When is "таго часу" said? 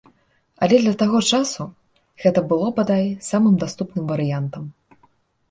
1.01-1.67